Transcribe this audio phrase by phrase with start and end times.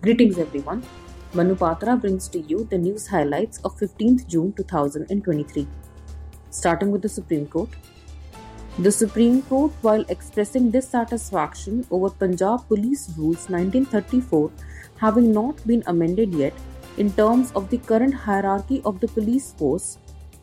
[0.00, 0.84] Greetings everyone.
[1.34, 5.66] Manupatra brings to you the news highlights of 15th June 2023.
[6.50, 7.70] Starting with the Supreme Court.
[8.78, 14.52] The Supreme Court, while expressing dissatisfaction over Punjab Police Rules 1934
[14.98, 16.54] having not been amended yet
[16.96, 19.98] in terms of the current hierarchy of the police force,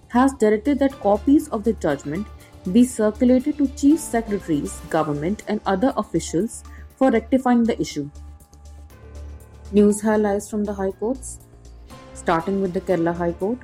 [0.10, 2.28] has directed that copies of the judgment
[2.74, 6.66] be circulated to chief secretaries, government, and other officials
[6.98, 8.10] for rectifying the issue.
[9.72, 11.40] News highlights from the High Courts.
[12.14, 13.58] Starting with the Kerala High Court.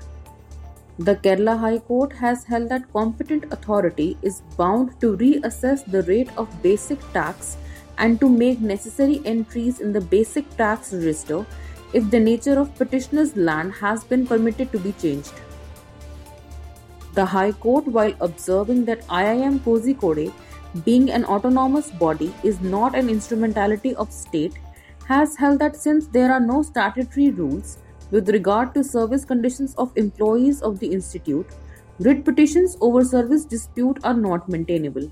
[0.97, 6.35] The Kerala High Court has held that competent authority is bound to reassess the rate
[6.37, 7.57] of basic tax
[7.99, 11.45] and to make necessary entries in the basic tax register
[11.93, 15.33] if the nature of petitioner's land has been permitted to be changed.
[17.13, 20.33] The High Court, while observing that IIM Kozhikode,
[20.83, 24.53] being an autonomous body, is not an instrumentality of state,
[25.07, 27.77] has held that since there are no statutory rules
[28.11, 31.47] with regard to service conditions of employees of the institute,
[31.99, 35.09] writ petitions over service dispute are not maintainable.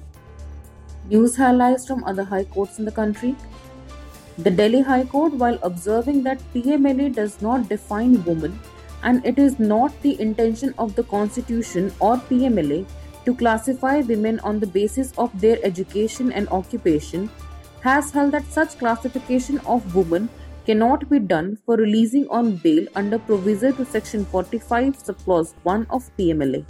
[1.09, 3.35] News highlights from other high courts in the country.
[4.37, 8.59] The Delhi High Court, while observing that PMLA does not define woman
[9.03, 12.85] and it is not the intention of the Constitution or PMLA
[13.25, 17.29] to classify women on the basis of their education and occupation,
[17.81, 20.29] has held that such classification of women
[20.65, 26.11] cannot be done for releasing on bail under proviso to section 45 subclause 1 of
[26.17, 26.65] PMLA.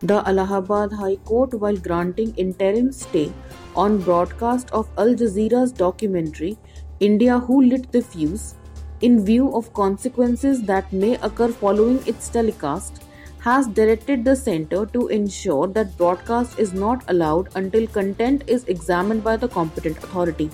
[0.00, 3.32] The Allahabad High Court, while granting interim stay
[3.74, 6.58] on broadcast of Al Jazeera's documentary
[7.00, 8.56] India Who Lit the Fuse,
[9.00, 13.05] in view of consequences that may occur following its telecast,
[13.46, 19.22] has directed the center to ensure that broadcast is not allowed until content is examined
[19.22, 20.50] by the competent authority.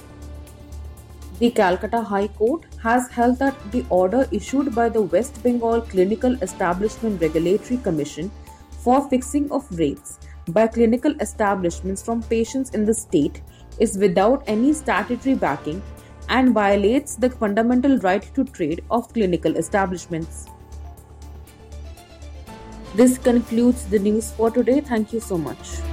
[1.39, 6.37] The Calcutta High Court has held that the order issued by the West Bengal Clinical
[6.43, 8.31] Establishment Regulatory Commission
[8.85, 13.41] for fixing of rates by clinical establishments from patients in the state
[13.79, 15.83] is without any statutory backing
[16.29, 20.51] and violates the fundamental right to trade of clinical establishments.
[22.95, 24.81] This concludes the news for today.
[24.81, 25.92] Thank you so much.